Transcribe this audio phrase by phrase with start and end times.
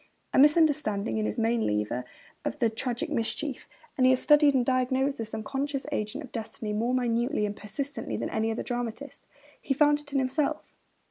[0.33, 2.05] A misunderstanding is his main lever
[2.43, 6.73] of the tragic mischief; and he has studied and diagnosed this unconscious agent of destiny
[6.73, 9.27] more minutely and persistently than any other dramatist.
[9.61, 10.73] He found it in himself.